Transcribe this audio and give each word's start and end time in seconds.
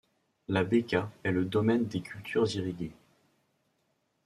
La 0.47 0.63
Bekaa 0.63 1.11
est 1.23 1.29
le 1.31 1.45
domaine 1.45 1.85
des 1.85 2.01
cultures 2.01 2.49
irriguées. 2.55 2.95